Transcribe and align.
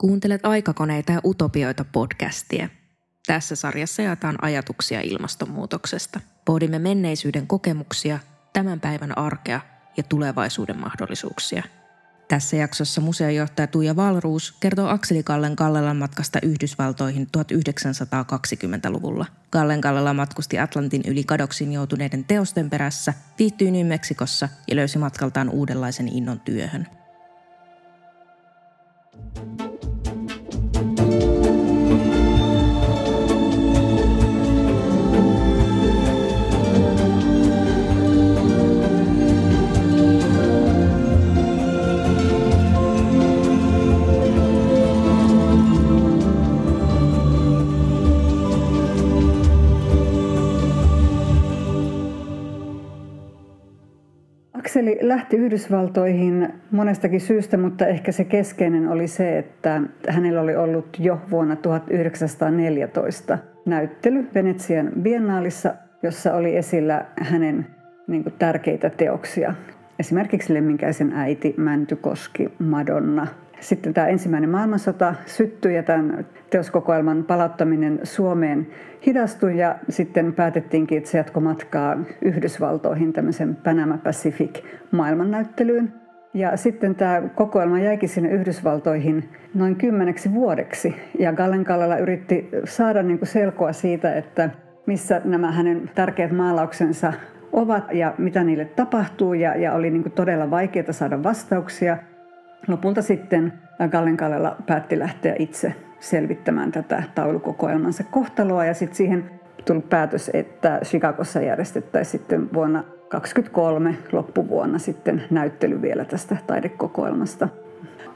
Kuuntelet 0.00 0.46
Aikakoneita 0.46 1.12
ja 1.12 1.20
utopioita 1.24 1.84
podcastia. 1.92 2.68
Tässä 3.26 3.56
sarjassa 3.56 4.02
jaetaan 4.02 4.44
ajatuksia 4.44 5.00
ilmastonmuutoksesta. 5.00 6.20
Pohdimme 6.44 6.78
menneisyyden 6.78 7.46
kokemuksia, 7.46 8.18
tämän 8.52 8.80
päivän 8.80 9.18
arkea 9.18 9.60
ja 9.96 10.02
tulevaisuuden 10.02 10.80
mahdollisuuksia. 10.80 11.62
Tässä 12.28 12.56
jaksossa 12.56 13.00
museojohtaja 13.00 13.66
Tuija 13.66 13.96
Valruus 13.96 14.52
kertoo 14.60 14.88
Akseli 14.88 15.22
Kallen 15.22 15.56
Kallelan 15.56 15.96
matkasta 15.96 16.38
Yhdysvaltoihin 16.42 17.26
1920-luvulla. 17.36 19.26
Kallen 19.50 19.80
Kallela 19.80 20.14
matkusti 20.14 20.58
Atlantin 20.58 21.02
yli 21.06 21.24
kadoksiin 21.24 21.72
joutuneiden 21.72 22.24
teosten 22.24 22.70
perässä, 22.70 23.14
viihtyi 23.38 23.70
New 23.70 23.86
Meksikossa 23.86 24.48
ja 24.68 24.76
löysi 24.76 24.98
matkaltaan 24.98 25.50
uudenlaisen 25.50 26.08
innon 26.08 26.40
työhön– 26.40 26.86
Akseli 54.60 54.98
lähti 55.00 55.36
Yhdysvaltoihin 55.36 56.48
monestakin 56.70 57.20
syystä, 57.20 57.56
mutta 57.56 57.86
ehkä 57.86 58.12
se 58.12 58.24
keskeinen 58.24 58.88
oli 58.88 59.08
se, 59.08 59.38
että 59.38 59.82
hänellä 60.08 60.40
oli 60.40 60.56
ollut 60.56 60.96
jo 60.98 61.20
vuonna 61.30 61.56
1914 61.56 63.38
näyttely 63.66 64.28
Venetsian 64.34 64.90
biennaalissa, 65.02 65.74
jossa 66.02 66.34
oli 66.34 66.56
esillä 66.56 67.04
hänen 67.20 67.66
niin 68.06 68.22
kuin, 68.22 68.34
tärkeitä 68.38 68.90
teoksia. 68.90 69.54
Esimerkiksi 70.00 70.54
Lemminkäisen 70.54 71.12
äiti, 71.12 71.54
Mäntykoski, 71.56 72.48
Madonna– 72.58 73.26
sitten 73.60 73.94
tämä 73.94 74.06
ensimmäinen 74.06 74.50
maailmansota 74.50 75.14
syttyi 75.26 75.74
ja 75.74 75.82
tämän 75.82 76.26
teoskokoelman 76.50 77.24
palauttaminen 77.24 78.00
Suomeen 78.02 78.66
hidastui 79.06 79.58
ja 79.58 79.76
sitten 79.88 80.32
päätettiinkin, 80.32 80.98
että 80.98 81.10
se 81.10 81.18
jatko 81.18 81.40
matkaa 81.40 81.96
Yhdysvaltoihin 82.22 83.12
tämmöisen 83.12 83.56
Panama 83.56 83.98
Pacific 83.98 84.62
maailmannäyttelyyn. 84.90 85.92
Ja 86.34 86.56
sitten 86.56 86.94
tämä 86.94 87.22
kokoelma 87.34 87.78
jäikin 87.78 88.08
sinne 88.08 88.30
Yhdysvaltoihin 88.30 89.28
noin 89.54 89.76
kymmeneksi 89.76 90.32
vuodeksi. 90.32 90.94
Ja 91.18 91.32
Gallen 91.32 91.64
Kallela 91.64 91.96
yritti 91.96 92.48
saada 92.64 93.02
niin 93.02 93.18
kuin 93.18 93.28
selkoa 93.28 93.72
siitä, 93.72 94.14
että 94.14 94.50
missä 94.86 95.20
nämä 95.24 95.52
hänen 95.52 95.90
tärkeät 95.94 96.32
maalauksensa 96.32 97.12
ovat 97.52 97.84
ja 97.92 98.14
mitä 98.18 98.44
niille 98.44 98.64
tapahtuu. 98.64 99.34
Ja, 99.34 99.56
ja 99.56 99.72
oli 99.72 99.90
niin 99.90 100.12
todella 100.12 100.50
vaikeaa 100.50 100.92
saada 100.92 101.22
vastauksia– 101.22 101.98
Lopulta 102.68 103.02
sitten 103.02 103.52
Gallen 103.90 104.16
Kallela 104.16 104.56
päätti 104.66 104.98
lähteä 104.98 105.34
itse 105.38 105.74
selvittämään 106.00 106.72
tätä 106.72 107.02
taulukokoelmansa 107.14 108.04
kohtaloa 108.10 108.64
ja 108.64 108.74
sitten 108.74 108.96
siihen 108.96 109.30
tuli 109.64 109.80
päätös, 109.80 110.30
että 110.34 110.80
Chicagossa 110.84 111.40
järjestettäisiin 111.40 112.20
sitten 112.20 112.52
vuonna 112.52 112.82
2023 113.08 113.94
loppuvuonna 114.12 114.78
sitten 114.78 115.22
näyttely 115.30 115.82
vielä 115.82 116.04
tästä 116.04 116.36
taidekokoelmasta. 116.46 117.48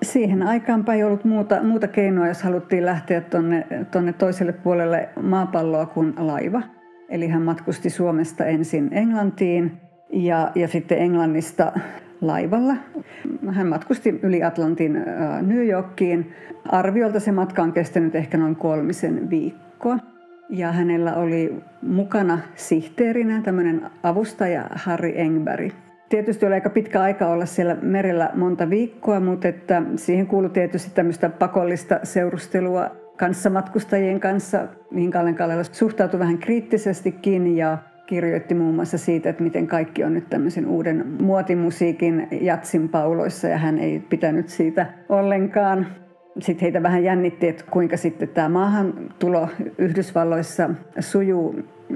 Siihen 0.03 0.43
aikaanpa 0.43 0.95
ei 0.95 1.05
ollut 1.05 1.25
muuta, 1.25 1.63
muuta 1.63 1.89
keinoa, 1.89 2.29
jos 2.29 2.43
haluttiin 2.43 2.87
lähteä 2.87 3.21
tuonne 3.21 3.67
tonne 3.91 4.13
toiselle 4.13 4.53
puolelle 4.53 5.09
maapalloa 5.23 5.87
kuin 5.87 6.15
laiva. 6.17 6.63
Eli 7.09 7.29
hän 7.29 7.43
matkusti 7.43 7.91
Suomesta 7.91 8.45
ensin 8.45 8.89
Englantiin 8.93 9.73
ja, 10.13 10.51
ja 10.55 10.69
sitten 10.69 10.99
Englannista 10.99 11.73
laivalla. 12.21 12.75
Hän 13.51 13.67
matkusti 13.67 14.21
yli 14.23 14.43
Atlantin 14.43 14.97
äh, 14.97 15.43
New 15.43 15.67
Yorkiin. 15.67 16.33
Arviolta 16.69 17.21
se 17.21 17.33
matka 17.33 17.63
on 17.63 17.73
kestänyt 17.73 18.15
ehkä 18.15 18.39
noin 18.39 18.57
kolmisen 18.57 19.31
viikkoa. 19.31 19.99
Ja 20.49 20.73
hänellä 20.73 21.15
oli 21.15 21.55
mukana 21.83 22.39
sihteerinä 22.55 23.43
tämmöinen 23.43 23.83
avustaja 24.03 24.67
Harry 24.75 25.13
Engberg. 25.15 25.73
Tietysti 26.09 26.47
oli 26.47 26.55
aika 26.55 26.71
pitkä 26.71 27.03
aika 27.03 27.27
olla 27.27 27.47
siellä 27.47 27.77
merellä 27.83 28.31
monta 28.35 28.71
viikkoa, 28.71 29.21
mutta 29.21 29.49
että 29.49 29.83
siihen 29.97 30.27
kuului 30.27 30.51
tietysti 30.51 30.91
tämmöistä 30.95 31.29
pakollista 31.29 32.01
seurustelua 32.03 32.91
kanssamatkustajien 33.17 34.21
kanssa, 34.21 34.69
mihin 34.91 35.11
Kallen 35.11 35.35
Kallela 35.35 35.65
suhtautui 35.65 36.21
vähän 36.21 36.39
kriittisestikin 36.39 37.57
ja 37.57 37.79
kirjoitti 38.07 38.55
muun 38.55 38.75
muassa 38.75 38.99
siitä, 38.99 39.31
että 39.31 39.43
miten 39.43 39.67
kaikki 39.67 40.05
on 40.05 40.15
nyt 40.15 40.31
tämmöisen 40.31 40.67
uuden 40.67 41.07
muotimusiikin 41.23 42.29
jatsin 42.41 42.89
pauloissa 42.89 43.49
ja 43.49 43.59
hän 43.59 43.79
ei 43.79 44.01
pitänyt 44.01 44.49
siitä 44.49 44.87
ollenkaan. 45.09 45.87
Sitten 46.39 46.63
heitä 46.63 46.83
vähän 46.83 47.05
jännitti, 47.05 47.49
että 47.49 47.65
kuinka 47.71 47.97
sitten 47.97 48.29
tämä 48.29 48.49
maahantulo 48.49 49.49
Yhdysvalloissa 49.79 50.71
sujuu 51.01 51.55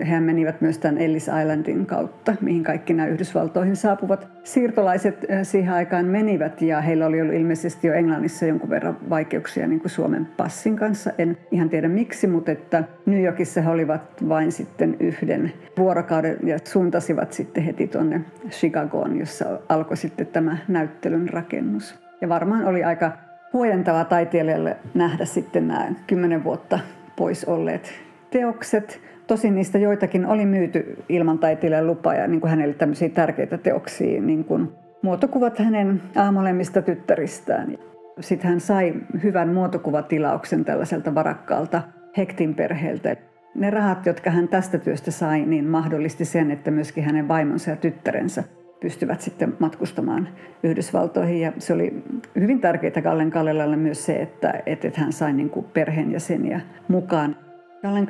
he 0.09 0.21
menivät 0.21 0.61
myös 0.61 0.79
tämän 0.79 0.99
Ellis 0.99 1.23
Islandin 1.23 1.87
kautta, 1.87 2.35
mihin 2.41 2.65
kaikki 2.65 2.95
nämä 2.95 3.09
Yhdysvaltoihin 3.09 3.77
saapuvat 3.77 4.29
siirtolaiset 4.45 5.27
eh, 5.29 5.39
siihen 5.43 5.75
aikaan 5.75 6.07
menivät. 6.07 6.63
Ja 6.63 6.81
heillä 6.81 7.07
oli 7.07 7.21
ollut 7.21 7.35
ilmeisesti 7.35 7.87
jo 7.87 7.93
Englannissa 7.93 8.47
jonkun 8.47 8.71
verran 8.71 8.97
vaikeuksia 9.11 9.67
niin 9.67 9.81
kuin 9.81 9.91
Suomen 9.91 10.29
passin 10.37 10.77
kanssa. 10.77 11.11
En 11.19 11.39
ihan 11.51 11.69
tiedä 11.69 11.89
miksi, 11.89 12.27
mutta 12.27 12.53
että 12.53 12.85
New 13.07 13.25
Yorkissa 13.25 13.61
he 13.61 13.71
olivat 13.71 14.29
vain 14.29 14.53
sitten 14.53 14.97
yhden 15.01 15.53
vuorokauden 15.79 16.37
ja 16.43 16.59
suuntasivat 16.65 17.33
sitten 17.33 17.63
heti 17.63 17.87
tuonne 17.87 18.21
Chicagoon, 18.51 19.19
jossa 19.19 19.61
alkoi 19.69 19.97
sitten 19.97 20.27
tämä 20.27 20.57
näyttelyn 20.69 21.29
rakennus. 21.29 21.99
Ja 22.21 22.29
varmaan 22.29 22.65
oli 22.65 22.85
aika 22.85 23.13
huojentavaa 23.53 24.05
taiteilijalle 24.05 24.77
nähdä 24.95 25.25
sitten 25.25 25.69
nämä 25.69 25.89
kymmenen 26.07 26.45
vuotta 26.45 26.79
pois 27.17 27.45
olleet 27.45 27.93
teokset– 28.31 29.01
Tosin 29.29 29.55
niistä 29.55 29.79
joitakin 29.79 30.27
oli 30.27 30.47
myyty 30.47 31.05
ilman 31.09 31.39
taiteilijan 31.39 31.87
lupaa 31.87 32.15
ja 32.15 32.27
niin 32.27 32.41
kuin 32.41 32.51
hänelle 32.51 32.75
tämmöisiä 32.75 33.09
tärkeitä 33.09 33.59
teoksia, 33.59 34.23
niin 34.23 34.45
kuin 34.45 34.69
muotokuvat 35.03 35.59
hänen 35.59 36.03
aamolemmista 36.17 36.83
tyttäristään. 36.83 37.79
Sitten 38.21 38.51
hän 38.51 38.61
sai 38.61 38.95
hyvän 39.23 39.49
muotokuvatilauksen 39.49 40.65
tällaiselta 40.65 41.15
varakkaalta 41.15 41.83
Hektin 42.17 42.55
perheeltä. 42.55 43.17
Ne 43.55 43.71
rahat, 43.71 44.07
jotka 44.07 44.31
hän 44.31 44.49
tästä 44.49 44.79
työstä 44.79 45.11
sai, 45.11 45.47
niin 45.47 45.67
mahdollisti 45.67 46.25
sen, 46.25 46.51
että 46.51 46.71
myöskin 46.71 47.05
hänen 47.05 47.29
vaimonsa 47.29 47.71
ja 47.71 47.77
tyttärensä 47.77 48.45
pystyvät 48.81 49.21
sitten 49.21 49.57
matkustamaan 49.59 50.29
Yhdysvaltoihin. 50.63 51.41
Ja 51.41 51.53
se 51.59 51.73
oli 51.73 52.03
hyvin 52.41 52.61
tärkeää 52.61 53.03
Kallen 53.03 53.31
Kallelalle 53.31 53.77
myös 53.77 54.07
se, 54.07 54.17
että, 54.17 54.63
että 54.67 54.91
hän 54.95 55.13
sai 55.13 55.33
niin 55.33 55.51
kuin 55.51 55.67
perheenjäseniä 55.67 56.61
mukaan. 56.89 57.37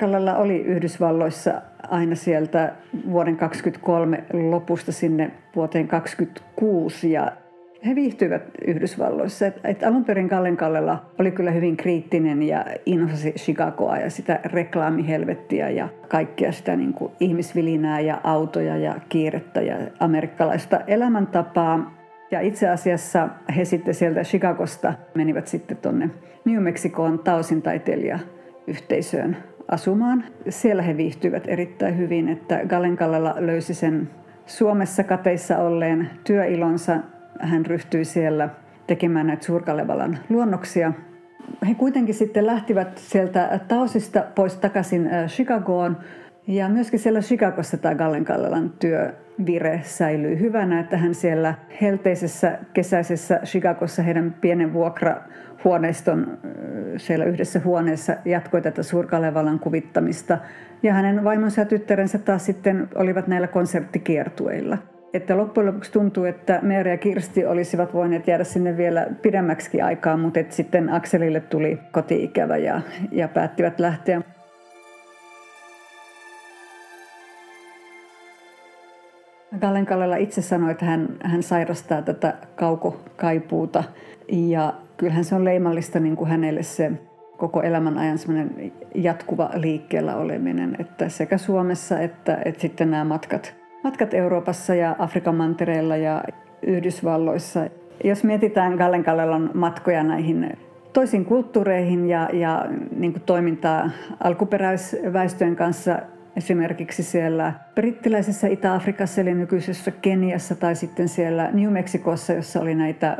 Kallella 0.00 0.34
oli 0.36 0.60
Yhdysvalloissa 0.60 1.62
aina 1.88 2.14
sieltä 2.14 2.74
vuoden 3.10 3.36
2023 3.36 4.24
lopusta 4.50 4.92
sinne 4.92 5.30
vuoteen 5.56 5.88
2026 5.88 7.12
ja 7.12 7.32
he 7.86 7.94
viihtyivät 7.94 8.42
Yhdysvalloissa. 8.66 9.46
Et, 9.46 9.60
et 9.64 9.82
alun 9.82 10.04
perin 10.04 10.28
Kallen 10.28 10.56
Kallella 10.56 11.10
oli 11.18 11.30
kyllä 11.30 11.50
hyvin 11.50 11.76
kriittinen 11.76 12.42
ja 12.42 12.64
inhasi 12.86 13.32
Chicagoa 13.32 13.96
ja 13.96 14.10
sitä 14.10 14.40
reklaamihelvettiä 14.44 15.70
ja 15.70 15.88
kaikkia 16.08 16.52
sitä 16.52 16.76
niin 16.76 16.92
kuin 16.92 17.12
ihmisvilinää 17.20 18.00
ja 18.00 18.20
autoja 18.24 18.76
ja 18.76 18.94
kiirettä 19.08 19.60
ja 19.60 19.76
amerikkalaista 20.00 20.80
elämäntapaa. 20.86 21.98
Ja 22.30 22.40
itse 22.40 22.68
asiassa 22.68 23.28
he 23.56 23.64
sitten 23.64 23.94
sieltä 23.94 24.22
Chicagosta 24.22 24.94
menivät 25.14 25.46
sitten 25.46 25.76
tuonne 25.76 26.10
New 26.44 26.62
Mexicoon 26.62 27.18
Tausin 27.18 27.62
taiteilijayhteisöön 27.62 29.36
asumaan. 29.68 30.24
Siellä 30.48 30.82
he 30.82 30.96
viihtyivät 30.96 31.44
erittäin 31.46 31.98
hyvin, 31.98 32.28
että 32.28 32.60
Gallenkallella 32.66 33.34
löysi 33.38 33.74
sen 33.74 34.10
Suomessa 34.46 35.04
kateissa 35.04 35.58
olleen 35.58 36.10
työilonsa. 36.24 36.96
Hän 37.38 37.66
ryhtyi 37.66 38.04
siellä 38.04 38.48
tekemään 38.86 39.26
näitä 39.26 39.44
Suurkalevalan 39.44 40.18
luonnoksia. 40.28 40.92
He 41.68 41.74
kuitenkin 41.74 42.14
sitten 42.14 42.46
lähtivät 42.46 42.98
sieltä 42.98 43.60
Taosista 43.68 44.24
pois 44.34 44.56
takaisin 44.56 45.06
äh, 45.06 45.26
Chicagoon. 45.26 45.96
Ja 46.46 46.68
myöskin 46.68 47.00
siellä 47.00 47.20
Chicagossa 47.20 47.76
tämä 47.76 47.94
Gallenkallelan 47.94 48.72
työvire 48.78 49.80
säilyy 49.84 50.40
hyvänä, 50.40 50.80
että 50.80 50.96
hän 50.96 51.14
siellä 51.14 51.54
helteisessä 51.80 52.58
kesäisessä 52.72 53.40
Chicagossa 53.44 54.02
heidän 54.02 54.34
pienen 54.40 54.72
vuokra 54.72 55.22
huoneiston 55.64 56.38
siellä 56.96 57.24
yhdessä 57.24 57.60
huoneessa 57.64 58.16
jatkoi 58.24 58.62
tätä 58.62 58.82
Suurkalevalan 58.82 59.58
kuvittamista. 59.58 60.38
Ja 60.82 60.94
hänen 60.94 61.24
vaimonsa 61.24 61.60
ja 61.60 61.64
tyttärensä 61.64 62.18
taas 62.18 62.46
sitten 62.46 62.88
olivat 62.94 63.26
näillä 63.26 63.48
konserttikiertueilla. 63.48 64.78
Että 65.14 65.36
loppujen 65.36 65.66
lopuksi 65.66 65.92
tuntuu, 65.92 66.24
että 66.24 66.58
Meeri 66.62 66.90
ja 66.90 66.96
Kirsti 66.96 67.46
olisivat 67.46 67.94
voineet 67.94 68.26
jäädä 68.26 68.44
sinne 68.44 68.76
vielä 68.76 69.06
pidemmäksi 69.22 69.80
aikaa, 69.80 70.16
mutta 70.16 70.40
että 70.40 70.54
sitten 70.54 70.92
Akselille 70.92 71.40
tuli 71.40 71.78
kotiikävä 71.92 72.56
ja, 72.56 72.80
ja 73.12 73.28
päättivät 73.28 73.80
lähteä. 73.80 74.22
Gallen 79.60 79.86
Kallela 79.86 80.16
itse 80.16 80.42
sanoi, 80.42 80.70
että 80.70 80.84
hän, 80.84 81.08
hän 81.22 81.42
sairastaa 81.42 82.02
tätä 82.02 82.34
kaukokaipuuta 82.56 83.84
ja 84.28 84.74
kyllähän 84.96 85.24
se 85.24 85.34
on 85.34 85.44
leimallista 85.44 86.00
niin 86.00 86.16
kuin 86.16 86.30
hänelle 86.30 86.62
se 86.62 86.92
koko 87.36 87.62
elämän 87.62 87.98
ajan 87.98 88.18
jatkuva 88.94 89.50
liikkeellä 89.54 90.16
oleminen, 90.16 90.76
että 90.78 91.08
sekä 91.08 91.38
Suomessa 91.38 92.00
että, 92.00 92.38
että 92.44 92.60
sitten 92.60 92.90
nämä 92.90 93.04
matkat, 93.04 93.57
matkat 93.84 94.14
Euroopassa 94.14 94.74
ja 94.74 94.96
Afrikan 94.98 95.34
mantereella 95.34 95.96
ja 95.96 96.24
Yhdysvalloissa. 96.62 97.66
Jos 98.04 98.24
mietitään 98.24 98.74
Gallen 98.74 99.04
Kallelan 99.04 99.50
matkoja 99.54 100.02
näihin 100.02 100.58
toisiin 100.92 101.24
kulttuureihin 101.24 102.06
ja, 102.06 102.28
ja 102.32 102.66
niin 102.96 103.12
kuin 103.12 103.22
toimintaa 103.22 103.90
alkuperäisväestöjen 104.24 105.56
kanssa 105.56 105.98
esimerkiksi 106.36 107.02
siellä 107.02 107.52
brittiläisessä 107.74 108.48
Itä-Afrikassa 108.48 109.20
eli 109.20 109.34
nykyisessä 109.34 109.90
Keniassa 109.90 110.54
tai 110.54 110.76
sitten 110.76 111.08
siellä 111.08 111.50
New 111.52 111.72
Mexicossa, 111.72 112.32
jossa 112.32 112.60
oli 112.60 112.74
näitä 112.74 113.16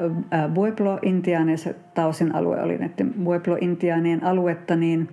Pueblo-intiaaneja, 0.54 1.58
se 1.58 1.76
Taosin 1.94 2.34
alue 2.34 2.62
oli 2.62 2.78
näiden 2.78 3.14
Pueblo-intiaanien 3.24 4.24
aluetta, 4.24 4.76
niin 4.76 5.08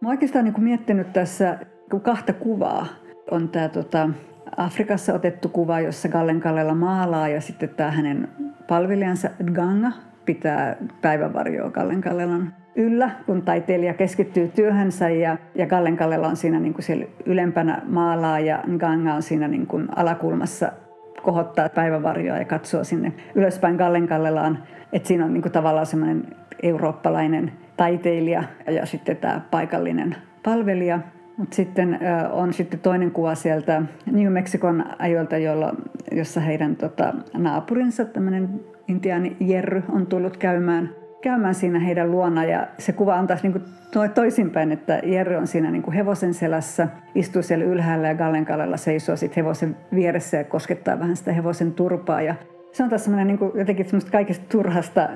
mä 0.00 0.08
oikeastaan 0.08 0.44
niin 0.44 0.64
miettinyt 0.64 1.12
tässä 1.12 1.58
kahta 2.02 2.32
kuvaa. 2.32 2.86
On 3.30 3.48
tämä 3.48 3.68
tota, 3.68 4.08
Afrikassa 4.56 5.14
otettu 5.14 5.48
kuva, 5.48 5.80
jossa 5.80 6.08
Gallen 6.08 6.40
Kallela 6.40 6.74
maalaa 6.74 7.28
ja 7.28 7.40
sitten 7.40 7.68
tämä 7.68 7.90
hänen 7.90 8.28
palvelijansa 8.68 9.30
Ganga 9.52 9.92
pitää 10.24 10.76
päivävarjoa 11.02 11.70
Gallen 11.70 12.00
Kallelan 12.00 12.52
yllä, 12.76 13.10
kun 13.26 13.42
taiteilija 13.42 13.94
keskittyy 13.94 14.48
työhönsä 14.48 15.08
ja, 15.08 15.36
ja 15.54 15.66
Gallen 15.66 15.96
Kallela 15.96 16.28
on 16.28 16.36
siinä 16.36 16.60
niin 16.60 16.74
kuin 16.74 16.84
siellä 16.84 17.04
ylempänä 17.26 17.82
maalaa 17.86 18.40
ja 18.40 18.62
Ganga 18.78 19.14
on 19.14 19.22
siinä 19.22 19.48
niin 19.48 19.66
kuin 19.66 19.88
alakulmassa 19.96 20.72
kohottaa 21.22 21.68
päivävarjoa 21.68 22.38
ja 22.38 22.44
katsoo 22.44 22.84
sinne 22.84 23.12
ylöspäin 23.34 23.76
Gallen 23.76 24.06
Kallelaan. 24.08 24.58
Että 24.92 25.08
siinä 25.08 25.24
on 25.24 25.32
niin 25.32 25.42
kuin 25.42 25.52
tavallaan 25.52 25.86
semmoinen 25.86 26.24
eurooppalainen 26.62 27.52
taiteilija 27.76 28.44
ja 28.66 28.86
sitten 28.86 29.16
tämä 29.16 29.40
paikallinen 29.50 30.16
palvelija. 30.42 31.00
Mutta 31.36 31.56
sitten 31.56 31.98
on 32.32 32.52
sitten 32.52 32.80
toinen 32.80 33.10
kuva 33.10 33.34
sieltä 33.34 33.82
New 34.06 34.32
Mexicon 34.32 34.84
ajoilta, 34.98 35.36
jolla, 35.36 35.74
jossa 36.12 36.40
heidän 36.40 36.76
tota, 36.76 37.14
naapurinsa, 37.34 38.04
tämmöinen 38.04 38.60
intiaani 38.88 39.36
Jerry, 39.40 39.82
on 39.92 40.06
tullut 40.06 40.36
käymään– 40.36 40.90
käymään 41.26 41.54
siinä 41.54 41.78
heidän 41.78 42.10
luona. 42.10 42.44
Ja 42.44 42.66
se 42.78 42.92
kuva 42.92 43.16
on 43.16 43.26
taas 43.26 43.42
niin 43.42 43.52
kuin 43.52 43.64
toisinpäin, 44.14 44.72
että 44.72 45.00
Jerry 45.04 45.36
on 45.36 45.46
siinä 45.46 45.70
niin 45.70 45.82
kuin 45.82 45.94
hevosen 45.94 46.34
selässä, 46.34 46.88
istuu 47.14 47.42
siellä 47.42 47.64
ylhäällä 47.64 48.08
ja 48.08 48.14
Gallenkallella 48.14 48.76
seisoo 48.76 49.16
sitten 49.16 49.44
hevosen 49.44 49.76
vieressä 49.94 50.36
ja 50.36 50.44
koskettaa 50.44 51.00
vähän 51.00 51.16
sitä 51.16 51.32
hevosen 51.32 51.72
turpaa. 51.72 52.22
Ja 52.22 52.34
se 52.76 52.82
on 52.82 52.88
taas 52.88 53.04
semmoinen 53.04 53.26
niin 53.26 53.50
jotenkin 53.54 53.86
semmoista 53.86 54.10
kaikista 54.10 54.44
turhasta 54.48 55.08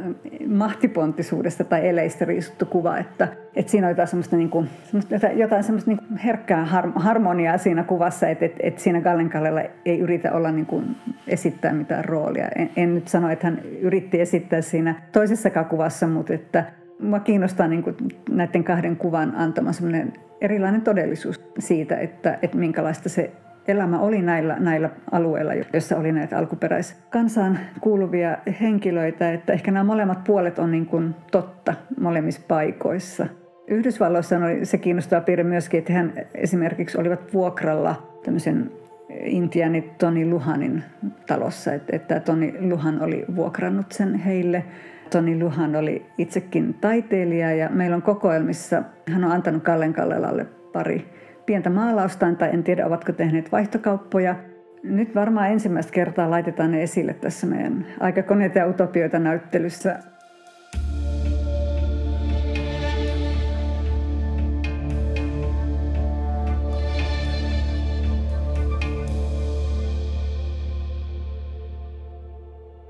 mahtiponttisuudesta 0.46 1.64
tai 1.64 1.88
eleistä 1.88 2.24
riisuttu 2.24 2.66
kuva, 2.66 2.98
että, 2.98 3.28
että 3.56 3.70
siinä 3.70 3.86
on 3.86 3.90
jotain 3.90 4.08
semmoista, 4.08 4.36
niin 4.36 4.50
kuin, 4.50 4.68
semmoista 4.84 5.26
jotain 5.26 5.64
semmoista 5.64 5.90
niin 5.90 6.18
herkkää 6.24 6.64
harmoniaa 6.94 7.58
siinä 7.58 7.82
kuvassa, 7.82 8.28
että, 8.28 8.44
että, 8.44 8.60
että 8.62 8.80
siinä 8.80 9.00
Gallenkallella 9.00 9.60
ei 9.84 9.98
yritä 9.98 10.32
olla 10.32 10.52
niin 10.52 10.66
kuin 10.66 10.96
esittää 11.28 11.72
mitään 11.72 12.04
roolia. 12.04 12.48
En, 12.56 12.70
en 12.76 12.94
nyt 12.94 13.08
sano, 13.08 13.30
että 13.30 13.46
hän 13.46 13.60
yritti 13.80 14.20
esittää 14.20 14.60
siinä 14.60 14.94
toisessakaan 15.12 15.66
kuvassa, 15.66 16.06
mutta 16.06 16.34
että 16.34 16.64
Mua 17.00 17.20
kiinnostaa 17.20 17.68
niin 17.68 17.82
kuin 17.82 17.96
näiden 18.30 18.64
kahden 18.64 18.96
kuvan 18.96 19.36
antama 19.36 19.72
semmoinen 19.72 20.12
erilainen 20.40 20.82
todellisuus 20.82 21.40
siitä, 21.58 21.96
että, 21.96 22.38
että 22.42 22.56
minkälaista 22.56 23.08
se 23.08 23.30
elämä 23.68 23.98
oli 23.98 24.22
näillä, 24.22 24.56
näillä 24.58 24.90
alueilla, 25.12 25.52
joissa 25.72 25.96
oli 25.96 26.12
näitä 26.12 26.38
alkuperäiskansaan 26.38 27.58
kuuluvia 27.80 28.38
henkilöitä, 28.60 29.32
että 29.32 29.52
ehkä 29.52 29.70
nämä 29.70 29.84
molemmat 29.84 30.24
puolet 30.24 30.58
on 30.58 30.70
niin 30.70 30.86
kuin 30.86 31.14
totta 31.32 31.74
molemmissa 32.00 32.40
paikoissa. 32.48 33.26
Yhdysvalloissa 33.68 34.36
oli 34.36 34.64
se 34.64 34.78
kiinnostava 34.78 35.20
piirre 35.20 35.44
myöskin, 35.44 35.78
että 35.78 35.92
hän 35.92 36.12
esimerkiksi 36.34 36.98
olivat 36.98 37.34
vuokralla 37.34 38.18
tämmöisen 38.24 38.70
intiani 39.24 39.90
Toni 39.98 40.26
Luhanin 40.26 40.84
talossa, 41.26 41.72
että, 41.72 41.96
että 41.96 42.20
Toni 42.20 42.54
Luhan 42.60 43.02
oli 43.02 43.24
vuokrannut 43.36 43.92
sen 43.92 44.14
heille. 44.14 44.64
Toni 45.10 45.38
Luhan 45.38 45.76
oli 45.76 46.06
itsekin 46.18 46.74
taiteilija 46.74 47.52
ja 47.52 47.68
meillä 47.68 47.96
on 47.96 48.02
kokoelmissa, 48.02 48.82
hän 49.12 49.24
on 49.24 49.32
antanut 49.32 49.62
Kallen 49.62 49.92
Kallelalle 49.92 50.46
pari 50.72 51.19
pientä 51.46 51.70
maalaustaan 51.70 52.36
tai 52.36 52.50
en 52.52 52.64
tiedä 52.64 52.86
ovatko 52.86 53.12
tehneet 53.12 53.52
vaihtokauppoja. 53.52 54.34
Nyt 54.82 55.14
varmaan 55.14 55.50
ensimmäistä 55.50 55.92
kertaa 55.92 56.30
laitetaan 56.30 56.70
ne 56.70 56.82
esille 56.82 57.14
tässä 57.14 57.46
meidän 57.46 57.86
aikakoneita 58.00 58.58
ja 58.58 58.66
utopioita 58.66 59.18
näyttelyssä. 59.18 59.98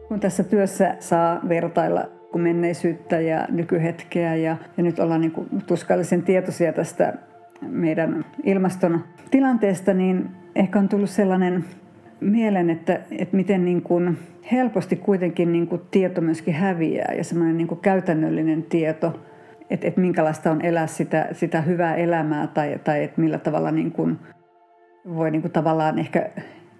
kun 0.09 0.21
tässä 0.21 0.45
työssä 0.45 0.97
saa 0.99 1.41
vertailla 1.49 2.11
menneisyyttä 2.35 3.21
ja 3.21 3.47
nykyhetkeä 3.51 4.35
ja, 4.35 4.57
ja 4.77 4.83
nyt 4.83 4.99
ollaan 4.99 5.21
niin 5.21 5.33
tuskallisen 5.67 6.23
tietoisia 6.23 6.73
tästä 6.73 7.15
meidän 7.63 8.25
ilmaston 8.45 9.05
tilanteesta, 9.31 9.95
niin 9.95 10.29
ehkä 10.55 10.79
on 10.79 10.89
tullut 10.89 11.11
sellainen 11.11 11.65
mielen, 12.21 12.71
että, 12.71 13.01
että 13.19 13.37
miten 13.37 13.65
niin 13.65 13.83
kuin 13.83 14.19
helposti 14.53 14.97
kuitenkin 14.97 15.53
niin 15.53 15.67
kuin 15.67 15.83
tieto 15.91 16.21
myöskin 16.21 16.55
häviää 16.55 17.15
ja 17.17 17.25
semmoinen 17.25 17.57
niin 17.57 17.79
käytännöllinen 17.83 18.63
tieto, 18.63 19.21
että, 19.71 19.89
että 19.89 20.01
minkälaista 20.01 20.51
on 20.51 20.65
elää 20.65 20.87
sitä, 20.87 21.29
sitä 21.33 21.61
hyvää 21.61 21.95
elämää 21.95 22.47
tai, 22.47 22.81
tai 22.85 23.05
että 23.05 23.21
millä 23.21 23.39
tavalla 23.39 23.71
niin 23.71 23.93
kuin 23.93 24.19
voi 25.17 25.31
niin 25.31 25.43
kuin 25.43 25.53
tavallaan 25.53 25.99
ehkä 25.99 26.31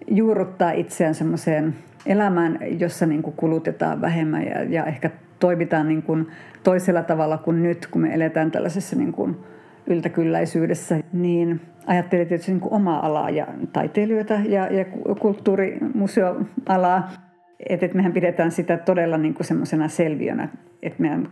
juurruttaa 0.07 0.71
itseään 0.71 1.15
semmoiseen 1.15 1.75
elämään, 2.05 2.59
jossa 2.79 3.05
niin 3.05 3.23
kuin 3.23 3.35
kulutetaan 3.35 4.01
vähemmän 4.01 4.45
ja, 4.45 4.63
ja 4.63 4.85
ehkä 4.85 5.09
toimitaan 5.39 5.87
niin 5.87 6.03
kuin 6.03 6.27
toisella 6.63 7.03
tavalla 7.03 7.37
kuin 7.37 7.63
nyt, 7.63 7.87
kun 7.87 8.01
me 8.01 8.13
eletään 8.13 8.51
tällaisessa 8.51 8.95
niin 8.95 9.13
kuin 9.13 9.37
yltäkylläisyydessä, 9.91 10.99
niin 11.13 11.61
ajattelin 11.85 12.27
tietysti 12.27 12.51
niin 12.51 12.61
kuin 12.61 12.73
omaa 12.73 13.05
alaa 13.05 13.29
ja 13.29 13.47
taiteilijoita 13.73 14.33
ja, 14.33 14.67
ja 14.67 14.85
kulttuurimuseoalaa. 15.19 17.11
Että 17.69 17.85
et 17.85 17.93
mehän 17.93 18.13
pidetään 18.13 18.51
sitä 18.51 18.77
todella 18.77 19.17
niin 19.17 19.33
kuin 19.33 19.47
semmoisena 19.47 19.87
selviönä, 19.87 20.49
että 20.81 21.01
meidän 21.01 21.27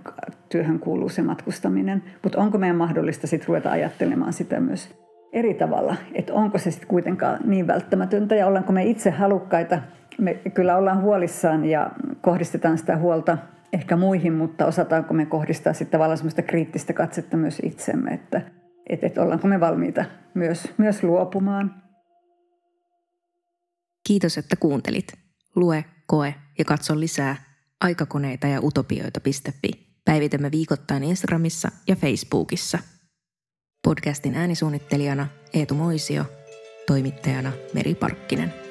työhön 0.49 0.79
kuuluu 0.79 1.09
se 1.09 1.21
matkustaminen. 1.21 2.03
Mutta 2.23 2.41
onko 2.41 2.57
meidän 2.57 2.75
mahdollista 2.75 3.27
sitten 3.27 3.47
ruveta 3.47 3.71
ajattelemaan 3.71 4.33
sitä 4.33 4.59
myös 4.59 4.95
eri 5.33 5.53
tavalla? 5.53 5.95
Että 6.13 6.33
onko 6.33 6.57
se 6.57 6.71
sitten 6.71 6.87
kuitenkaan 6.87 7.39
niin 7.45 7.67
välttämätöntä 7.67 8.35
ja 8.35 8.47
ollaanko 8.47 8.73
me 8.73 8.83
itse 8.83 9.09
halukkaita? 9.09 9.79
Me 10.19 10.33
kyllä 10.53 10.77
ollaan 10.77 11.01
huolissaan 11.01 11.65
ja 11.65 11.91
kohdistetaan 12.21 12.77
sitä 12.77 12.97
huolta 12.97 13.37
ehkä 13.73 13.95
muihin, 13.95 14.33
mutta 14.33 14.65
osataanko 14.65 15.13
me 15.13 15.25
kohdistaa 15.25 15.73
sitten 15.73 15.91
tavallaan 15.91 16.17
semmoista 16.17 16.41
kriittistä 16.41 16.93
katsetta 16.93 17.37
myös 17.37 17.59
itsemme, 17.63 18.11
että, 18.11 18.41
että, 18.89 19.07
että 19.07 19.21
ollaanko 19.21 19.47
me 19.47 19.59
valmiita 19.59 20.05
myös, 20.33 20.73
myös 20.77 21.03
luopumaan. 21.03 21.83
Kiitos, 24.07 24.37
että 24.37 24.55
kuuntelit. 24.55 25.13
Lue, 25.55 25.85
koe 26.07 26.35
ja 26.59 26.65
katso 26.65 26.99
lisää 26.99 27.35
aikakoneita 27.81 28.47
ja 28.47 28.59
utopioita.fi. 28.63 29.71
Päivitämme 30.05 30.51
viikoittain 30.51 31.03
Instagramissa 31.03 31.71
ja 31.87 31.95
Facebookissa. 31.95 32.79
Podcastin 33.83 34.35
äänisuunnittelijana 34.35 35.27
Eetu 35.53 35.75
Moisio, 35.75 36.25
toimittajana 36.87 37.51
Meri 37.73 37.95
Parkkinen. 37.95 38.68